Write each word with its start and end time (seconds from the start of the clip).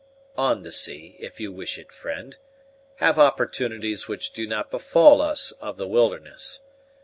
"On 0.39 0.63
the 0.63 0.71
sea, 0.71 1.15
if 1.19 1.39
you 1.39 1.51
wish 1.51 1.77
it, 1.77 1.91
friend 1.91 2.35
have 2.95 3.19
opportunities 3.19 4.07
which 4.07 4.33
do 4.33 4.47
not 4.47 4.71
befall 4.71 5.21
us 5.21 5.51
of 5.59 5.77
the 5.77 5.87
wilderness. 5.87 6.61